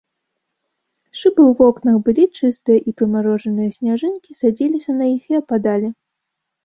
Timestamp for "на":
5.03-5.15